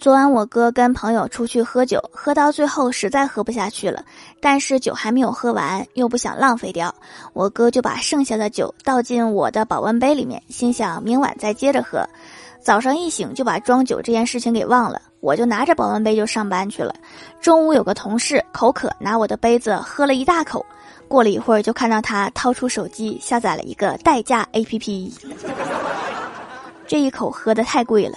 [0.00, 4.02] 昨晚我哥跟朋友出去喝酒喝到最后实在喝不下去了
[4.40, 6.94] 但是酒还没有喝完又不想浪费掉
[7.34, 12.02] 我哥就把剩下的酒倒进我的保温杯里面心想明晚再接着喝。
[12.62, 16.94] 早上一醒就把装酒这件事情给忘了我就拿着保温杯就上班去了。
[17.38, 20.64] 中午有个同事口渴拿我的杯子喝了一大口
[21.08, 25.12] 过了一会儿就看到他掏出手机下载了一个代驾 app
[26.88, 28.16] 这一口喝的太贵了